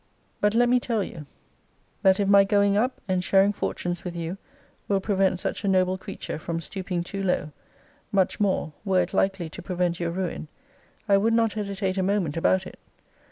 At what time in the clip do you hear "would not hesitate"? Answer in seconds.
11.17-11.99